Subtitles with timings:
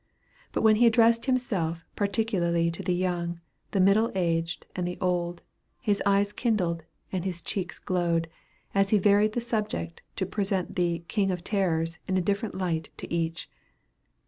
[0.51, 5.43] But when he addressed himself particularly to the young, the middle aged and the old,
[5.79, 8.27] his eyes kindled, and his cheeks glowed,
[8.73, 12.89] as he varied the subject to present the "king of terrors" in a different light
[12.97, 13.47] to each.